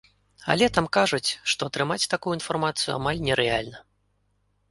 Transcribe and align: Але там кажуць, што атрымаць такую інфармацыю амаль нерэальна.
Але 0.53 0.67
там 0.75 0.87
кажуць, 0.97 1.29
што 1.51 1.61
атрымаць 1.71 2.09
такую 2.15 2.33
інфармацыю 2.39 2.91
амаль 2.97 3.23
нерэальна. 3.27 3.77